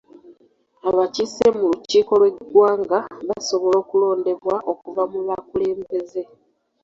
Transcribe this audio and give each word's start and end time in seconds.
Abakiise 0.89 1.45
mu 1.57 1.63
lukiiko 1.71 2.13
lw'eggwanga 2.21 2.97
basobola 3.27 3.75
okulondebwa 3.83 4.55
okuva 4.71 5.03
mu 5.11 5.19
bukulembeze. 5.27 6.21